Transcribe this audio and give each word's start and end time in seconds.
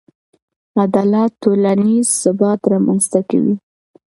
عدالت 0.83 1.31
ټولنیز 1.43 2.05
ثبات 2.21 2.59
رامنځته 2.73 3.19
کوي. 3.29 3.55